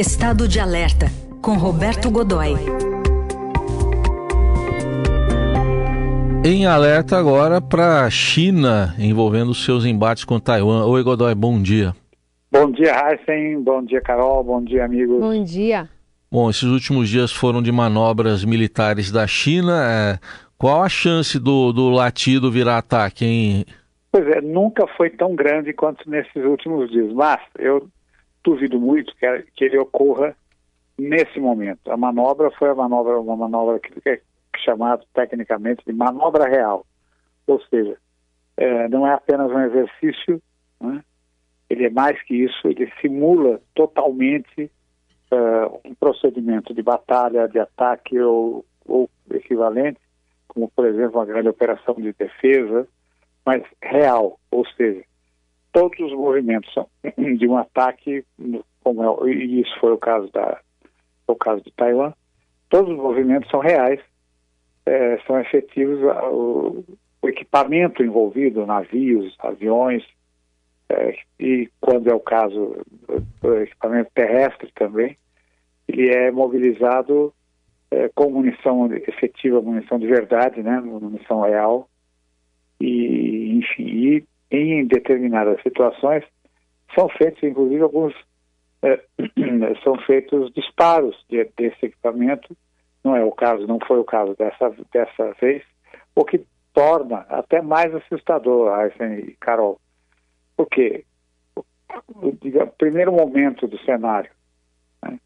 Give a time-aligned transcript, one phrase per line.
[0.00, 1.08] Estado de Alerta,
[1.42, 2.54] com Roberto Godoy.
[6.42, 10.86] Em alerta agora para a China envolvendo seus embates com Taiwan.
[10.86, 11.94] Oi, Godoy, bom dia.
[12.50, 13.62] Bom dia, Heisen.
[13.62, 14.42] Bom dia, Carol.
[14.42, 15.20] Bom dia, amigos.
[15.20, 15.86] Bom dia.
[16.32, 19.84] Bom, esses últimos dias foram de manobras militares da China.
[19.84, 20.18] É,
[20.56, 23.66] qual a chance do, do latido virar ataque, hein?
[24.10, 27.12] Pois é, nunca foi tão grande quanto nesses últimos dias.
[27.12, 27.86] Mas eu
[28.42, 30.36] duvido muito que, que ele ocorra
[30.98, 31.90] nesse momento.
[31.90, 34.20] A manobra foi a manobra, uma manobra que é
[34.58, 36.84] chamada tecnicamente de manobra real.
[37.46, 37.96] Ou seja,
[38.56, 40.42] é, não é apenas um exercício,
[40.80, 41.02] né?
[41.68, 44.70] ele é mais que isso, ele simula totalmente
[45.30, 50.00] uh, um procedimento de batalha, de ataque ou, ou equivalente,
[50.48, 52.86] como por exemplo uma grande operação de defesa,
[53.46, 55.02] mas real, ou seja,
[55.72, 56.72] todos os movimentos
[57.38, 58.24] de um ataque,
[58.82, 60.60] como é, e isso foi o caso da
[61.26, 62.12] o caso de Taiwan,
[62.68, 64.00] todos os movimentos são reais,
[64.84, 66.84] é, são efetivos o,
[67.22, 70.02] o, equipamento envolvido, navios, aviões,
[70.88, 72.84] é, e quando é o caso
[73.40, 75.16] do equipamento terrestre também,
[75.86, 77.32] ele é mobilizado
[77.92, 81.88] é, com munição efetiva, munição de verdade, né, munição real,
[82.80, 86.24] e enfim, e em determinadas situações
[86.94, 88.14] são feitos, inclusive, alguns
[88.82, 89.02] é,
[89.84, 92.56] são feitos disparos de, desse equipamento.
[93.04, 95.62] Não é o caso, não foi o caso dessa dessa vez,
[96.14, 99.80] o que torna até mais assustador, Aysen e Carol,
[100.56, 101.04] porque
[101.56, 104.30] o primeiro momento do cenário,
[105.02, 105.18] né,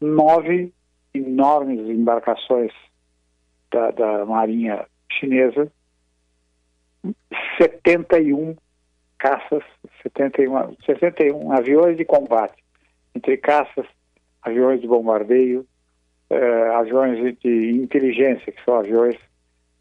[0.00, 0.72] nove
[1.12, 2.72] enormes embarcações
[3.70, 5.70] da, da marinha chinesa
[7.60, 8.56] 71
[9.18, 9.62] caças,
[10.02, 12.64] 71, 61 aviões de combate,
[13.14, 13.84] entre caças,
[14.40, 15.66] aviões de bombardeio,
[16.30, 19.16] eh, aviões de inteligência, que são aviões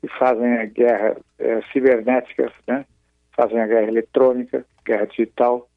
[0.02, 2.86] que fazem a guerra eh, cibernética, né?
[3.32, 5.70] fazem a guerra eletrônica, guerra digital.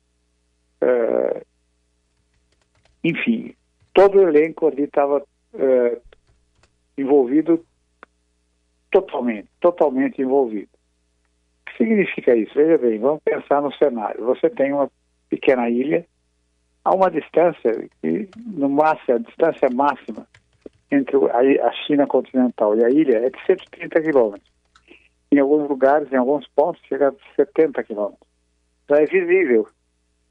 [0.80, 1.44] Eh,
[3.04, 3.54] enfim,
[3.94, 5.22] todo o elenco ali estava
[5.54, 6.00] eh,
[6.98, 7.64] envolvido
[8.90, 10.71] totalmente, totalmente envolvido
[11.72, 12.54] que significa isso?
[12.54, 14.24] Veja bem, vamos pensar no cenário.
[14.24, 14.90] Você tem uma
[15.28, 16.04] pequena ilha
[16.84, 20.26] a uma distância, que, no máximo, a distância máxima
[20.90, 21.16] entre
[21.60, 24.52] a China continental e a ilha é de 130 quilômetros.
[25.30, 28.28] Em alguns lugares, em alguns pontos, chega a 70 quilômetros.
[28.84, 29.66] Então é visível,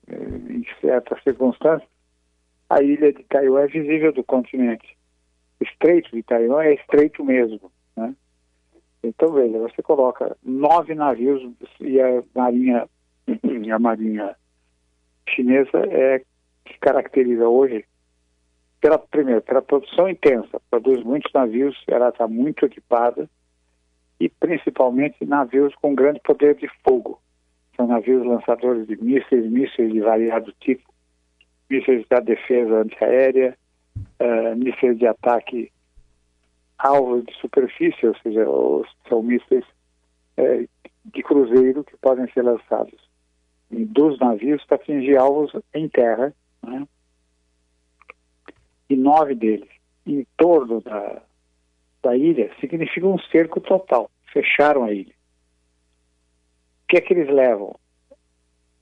[0.07, 0.16] eh,
[0.50, 1.90] em certas circunstâncias,
[2.69, 4.96] a ilha de Taiwan é visível do continente.
[5.59, 7.72] Estreito de Taiwan é estreito mesmo.
[9.03, 11.41] Então, veja, você coloca nove navios
[11.79, 12.88] e a marinha,
[13.73, 14.35] a marinha
[15.28, 16.19] chinesa é
[16.66, 17.85] que caracteriza hoje
[18.79, 23.29] pela primeiro pela produção intensa, produz muitos navios, ela está muito equipada
[24.19, 27.19] e principalmente navios com grande poder de fogo.
[27.75, 30.91] São navios lançadores de mísseis, mísseis de variado tipo,
[31.69, 33.57] mísseis da defesa antiaérea,
[33.95, 35.72] uh, mísseis de ataque
[36.84, 38.46] alvos de superfície, ou seja,
[39.08, 39.66] são mísseis
[40.38, 40.66] é,
[41.06, 43.00] de cruzeiro que podem ser lançados
[43.72, 46.86] dos navios para atingir alvos em terra, né?
[48.90, 49.69] e nove deles
[50.06, 51.22] em torno da,
[52.02, 55.13] da ilha significa um cerco total, fecharam a ilha.
[56.84, 57.75] O que é que eles levam?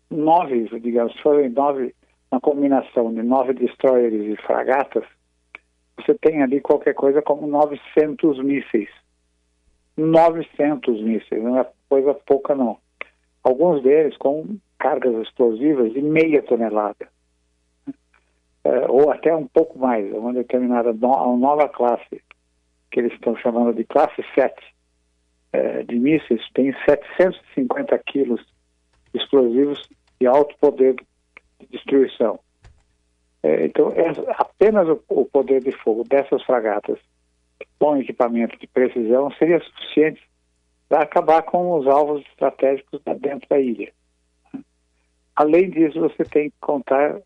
[0.09, 1.93] Nove, digamos, foram nove,
[2.31, 5.05] uma combinação de nove destroyers e fragatas,
[6.01, 8.89] você tem ali qualquer coisa como 900 mísseis.
[9.97, 12.77] 900 mísseis, não é coisa pouca não.
[13.43, 17.07] Alguns deles com cargas explosivas de meia tonelada.
[18.63, 22.21] É, ou até um pouco mais, uma determinada no, nova classe,
[22.91, 24.55] que eles estão chamando de classe 7
[25.53, 28.45] é, de mísseis, tem 750 quilos
[29.13, 29.87] explosivos
[30.19, 30.95] de alto poder
[31.59, 32.39] de destruição.
[33.41, 36.99] É, então, é, apenas o, o, poder de fogo dessas fragatas
[37.77, 40.21] com equipamento de precisão seria suficiente
[40.89, 43.91] para acabar com os alvos estratégicos dentro da ilha.
[45.35, 47.21] Além disso, você tem que contar,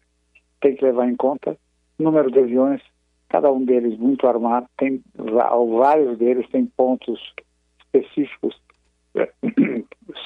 [0.62, 1.58] tem que levar em conta
[1.98, 2.82] o número de aviões,
[3.30, 7.20] cada um deles muito armado, tem vários deles têm pontos
[7.80, 8.62] específicos
[9.16, 9.32] é,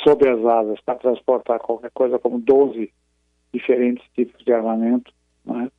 [0.04, 2.92] sobre as asas para transportar qualquer coisa como 12
[3.54, 5.14] diferentes tipos de armamento.
[5.46, 5.72] Né?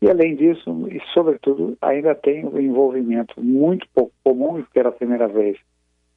[0.00, 5.26] E além disso, e sobretudo, ainda tem o um envolvimento muito pouco comum pela primeira
[5.26, 5.58] vez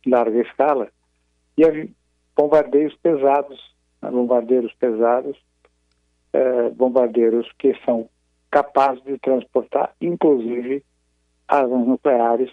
[0.06, 0.90] em larga escala,
[1.58, 1.90] e
[2.36, 5.38] bombardeios pesados, né, bombardeiros pesados,
[6.34, 8.10] eh, bombardeiros que são
[8.52, 10.84] capaz de transportar, inclusive,
[11.48, 12.52] armas nucleares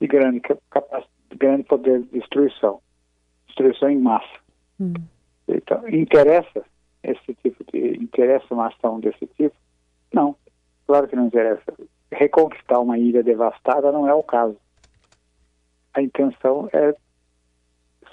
[0.00, 0.40] de grande,
[1.30, 2.80] de grande poder de destruição,
[3.46, 4.38] destruição em massa.
[4.80, 4.94] Hum.
[5.46, 6.64] Então, interessa
[7.02, 9.54] esse tipo de interessa uma ação desse tipo?
[10.14, 10.36] Não,
[10.86, 11.74] claro que não interessa.
[12.12, 14.56] Reconquistar uma ilha devastada não é o caso.
[15.92, 16.94] A intenção é,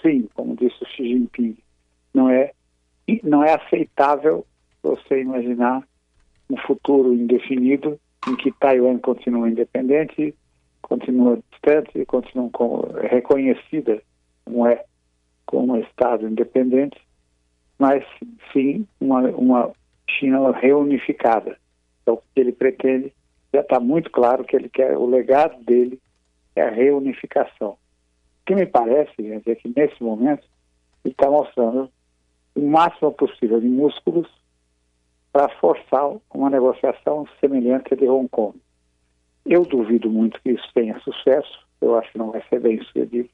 [0.02, 1.58] sim, como disse o Xi Jinping,
[2.14, 2.52] não é
[3.24, 4.46] não é aceitável
[4.82, 5.84] você imaginar
[6.50, 10.34] um futuro indefinido em que Taiwan continua independente,
[10.82, 14.02] continua distante, continua com, reconhecida
[14.46, 14.86] como é
[15.46, 16.98] como um Estado independente,
[17.78, 18.06] mas
[18.54, 19.72] sim uma, uma
[20.10, 21.58] China reunificada.
[22.02, 23.14] Então, o que ele pretende,
[23.54, 26.00] já está muito claro que ele quer, o legado dele
[26.56, 27.72] é a reunificação.
[27.72, 27.78] O
[28.46, 29.14] que me parece,
[29.46, 30.48] é que nesse momento
[31.04, 31.90] ele está mostrando
[32.56, 34.28] o máximo possível de músculos
[35.32, 38.60] para forçar uma negociação semelhante à de Hong Kong.
[39.46, 43.30] Eu duvido muito que isso tenha sucesso, eu acho que não vai ser bem sucedido,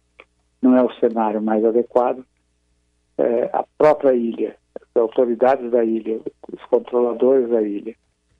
[0.62, 2.24] não é o cenário mais adequado.
[3.18, 6.20] É, a própria ilha, as autoridades da ilha,
[6.52, 7.96] os controladores da ilha,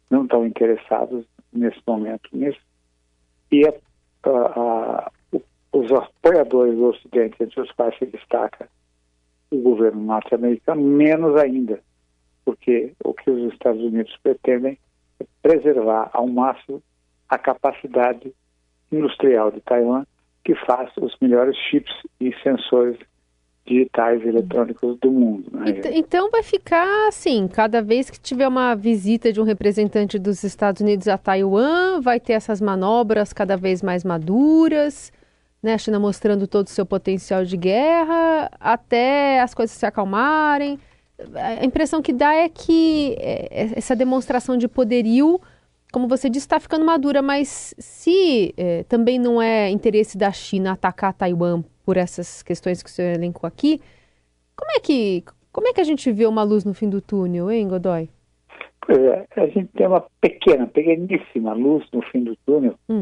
[0.10, 2.60] não estão interessados nesse momento nisso.
[3.52, 3.74] E a,
[4.24, 5.12] a, a,
[5.72, 8.70] os apoiadores do Ocidente, entre os quais se destaca
[9.52, 11.80] o governo norte-americano, menos ainda,
[12.44, 14.78] porque o que os Estados Unidos pretendem
[15.20, 16.82] é preservar ao máximo
[17.30, 18.34] a capacidade
[18.92, 20.06] industrial de Taiwan,
[20.44, 22.98] que faz os melhores chips e sensores
[23.68, 25.52] digitais e eletrônicos do mundo.
[25.52, 25.82] Né?
[25.94, 30.82] Então vai ficar assim, cada vez que tiver uma visita de um representante dos Estados
[30.82, 35.12] Unidos a Taiwan, vai ter essas manobras cada vez mais maduras,
[35.62, 35.74] né?
[35.74, 40.80] A China mostrando todo o seu potencial de guerra, até as coisas se acalmarem.
[41.36, 45.42] A impressão que dá é que é, é, essa demonstração de poderio,
[45.92, 50.74] como você disse, está ficando madura, mas se é, também não é interesse da China
[50.74, 53.82] atacar Taiwan por essas questões que o senhor elencou aqui,
[54.58, 55.24] como é que,
[55.54, 58.10] como é que a gente vê uma luz no fim do túnel, hein, Godoy?
[58.86, 63.00] Pois é, a gente tem uma pequena, pequeníssima luz no fim do túnel, hum.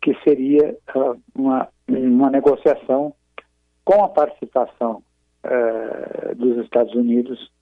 [0.00, 3.14] que seria uh, uma, uma negociação
[3.84, 5.02] com a participação
[5.44, 7.52] uh, dos Estados Unidos,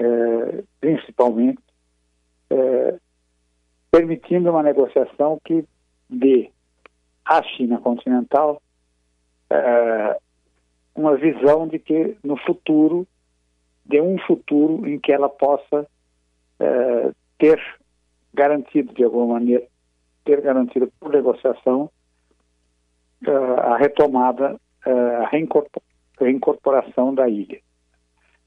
[0.00, 1.62] uh, principalmente,
[2.50, 2.98] uh,
[3.92, 5.64] permitindo uma negociação que
[6.10, 6.50] dê
[7.24, 8.60] à China continental
[10.94, 13.06] uma visão de que no futuro,
[13.84, 15.86] de um futuro em que ela possa
[17.38, 17.60] ter
[18.32, 19.66] garantido de alguma maneira,
[20.24, 21.90] ter garantido por negociação
[23.58, 25.28] a retomada, a
[26.18, 27.60] reincorporação da ilha.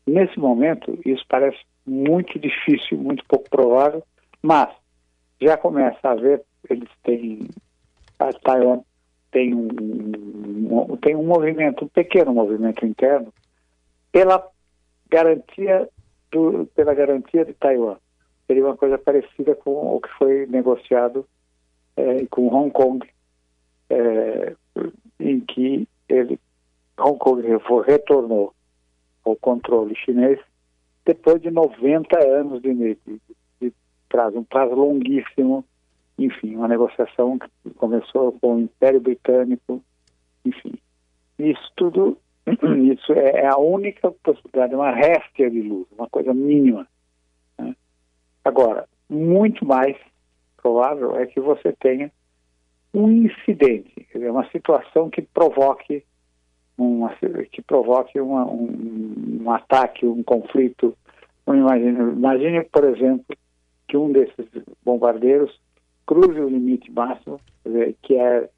[0.06, 4.04] Nesse momento, isso parece muito difícil, muito pouco provável,
[4.42, 4.70] mas
[5.42, 7.48] já começa a haver, eles têm,
[8.18, 8.82] a Taiwan
[9.32, 9.68] tem um,
[10.72, 13.34] um, tem um movimento, um pequeno movimento interno,
[14.12, 14.46] pela
[15.10, 15.88] garantia,
[16.32, 17.98] do, pela garantia de Taiwan.
[18.48, 21.26] Seria uma coisa parecida com o que foi negociado
[21.96, 23.08] é, com Hong Kong,
[23.90, 24.56] é,
[25.20, 26.40] em que ele
[26.98, 27.42] Hong Kong
[27.86, 28.54] retornou
[29.24, 30.40] ao controle chinês
[31.06, 33.22] depois de 90 anos de, de,
[33.62, 33.74] de
[34.08, 35.66] prazo, um prazo longuíssimo,
[36.26, 39.84] enfim, uma negociação que começou com o Império Britânico,
[40.46, 40.74] enfim.
[41.38, 42.18] Isso tudo,
[42.92, 46.88] isso é, é a única possibilidade, uma réstia de luz, uma coisa mínima.
[47.58, 47.76] Né?
[48.44, 49.96] Agora, muito mais
[50.58, 52.12] provável é que você tenha
[52.94, 56.04] um incidente, dizer, uma situação que provoque
[56.78, 57.14] uma,
[57.52, 60.98] que provoque uma, um, um, ataque, um conflito.
[61.48, 63.36] Imagine, imagine, por exemplo,
[63.88, 64.46] que um desses
[64.84, 65.60] bombardeiros
[66.10, 67.40] cruze o limite máximo,
[68.02, 68.50] que é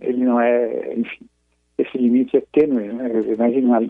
[0.00, 1.26] ele não é, enfim,
[1.78, 3.08] esse limite é tênue, né?
[3.20, 3.80] Imagine uma,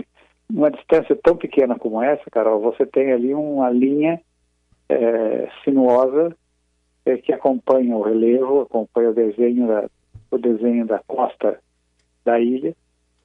[0.50, 4.20] uma distância tão pequena como essa, Carol, você tem ali uma linha
[4.90, 6.36] é, sinuosa
[7.06, 9.88] é, que acompanha o relevo, acompanha o desenho da,
[10.30, 11.58] o desenho da costa
[12.26, 12.76] da ilha,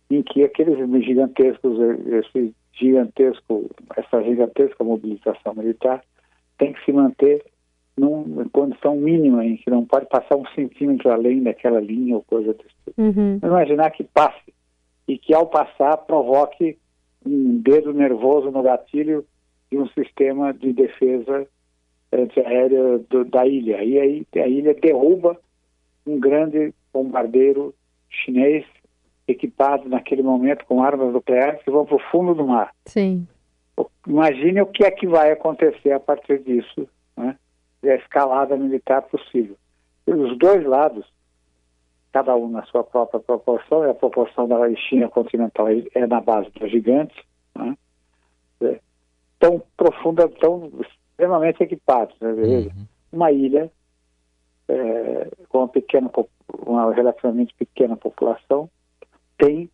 [0.09, 6.01] em que aqueles gigantescos, esse gigantesco, essa gigantesca mobilização militar
[6.57, 7.43] tem que se manter
[7.99, 12.53] numa condição mínima em que não pode passar um centímetro além daquela linha ou coisa
[12.53, 13.01] desse tipo.
[13.01, 13.39] Uhum.
[13.43, 14.53] Imaginar que passe
[15.07, 16.77] e que ao passar provoque
[17.25, 19.25] um dedo nervoso no gatilho
[19.71, 21.45] de um sistema de defesa
[22.11, 23.83] antiaérea do, da ilha.
[23.83, 25.37] E aí a ilha derruba
[26.05, 27.73] um grande bombardeiro
[28.09, 28.65] chinês
[29.27, 32.73] equipado naquele momento com armas nucleares que vão para o fundo do mar.
[32.85, 33.27] Sim.
[34.07, 36.87] Imagine o que é que vai acontecer a partir disso.
[37.81, 37.91] Né?
[37.91, 39.57] a escalada militar possível.
[40.07, 41.05] E os dois lados,
[42.11, 46.49] cada um na sua própria proporção, e a proporção da China continental é na base
[46.51, 47.17] dos gigantes,
[47.55, 47.77] né?
[48.61, 48.79] é,
[49.39, 52.15] tão profunda, tão extremamente equipados.
[52.19, 52.31] Né?
[52.31, 52.69] Uhum.
[53.11, 53.71] Uma ilha
[54.67, 56.09] é, com uma pequena,
[56.65, 58.69] uma relativamente pequena população,
[59.37, 59.69] tem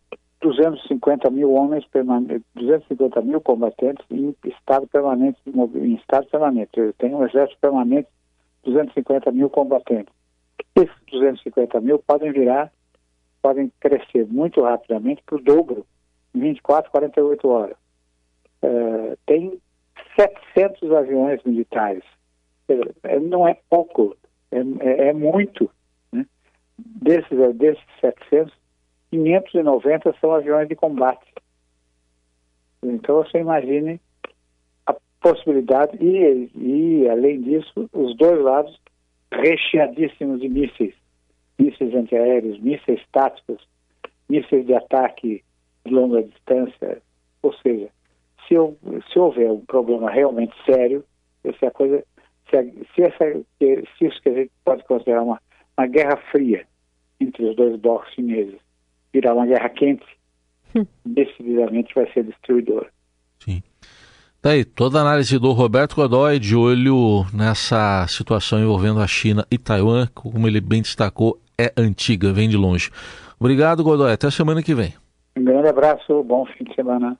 [0.46, 6.70] 250 mil homens permanentes, 250 mil combatentes em estado permanente, em estado permanente.
[6.98, 8.08] Tem um exército permanente,
[8.62, 10.12] 250 mil combatentes.
[10.76, 12.70] Esses 250 mil podem virar,
[13.42, 15.84] podem crescer muito rapidamente para o dobro
[16.32, 17.76] em 24, 48 horas.
[18.62, 19.60] É, tem
[20.16, 22.04] 700 aviões militares.
[23.28, 24.16] Não é pouco,
[24.52, 25.68] é, é, é muito.
[26.12, 26.24] Né?
[26.78, 28.52] Desses, desses 700,
[29.16, 31.26] 590 são aviões de combate.
[32.82, 34.00] Então você imagine
[34.86, 38.78] a possibilidade, e, e além disso, os dois lados
[39.32, 40.94] recheadíssimos de mísseis,
[41.58, 43.66] mísseis antiaéreos, mísseis táticos,
[44.28, 45.42] mísseis de ataque
[45.84, 47.02] de longa distância.
[47.42, 47.88] Ou seja,
[48.46, 48.76] se, eu,
[49.12, 51.04] se houver um problema realmente sério,
[51.42, 52.04] essa coisa,
[52.50, 55.40] se, se, essa, se isso que a gente pode considerar uma,
[55.76, 56.66] uma guerra fria
[57.18, 58.65] entre os dois blocos chineses
[59.16, 60.04] virar uma guerra quente,
[60.74, 60.84] hum.
[61.04, 62.88] decididamente vai ser destruidora.
[63.38, 63.62] Sim.
[64.42, 69.44] Daí, tá toda a análise do Roberto Godoy de olho nessa situação envolvendo a China
[69.50, 72.90] e Taiwan, como ele bem destacou, é antiga, vem de longe.
[73.40, 74.12] Obrigado, Godoy.
[74.12, 74.94] Até semana que vem.
[75.36, 77.16] Um grande abraço, bom fim de semana.